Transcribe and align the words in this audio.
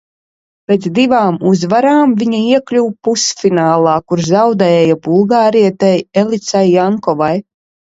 Pēc 0.69 0.85
divām 0.93 1.35
uzvarām 1.49 2.15
viņa 2.21 2.39
iekļuva 2.53 2.89
pusfinālā, 3.09 3.95
kur 4.09 4.25
zaudēja 4.31 4.99
bulgārietei 5.07 5.95
Elicai 6.25 6.65
Jankovai. 6.73 7.33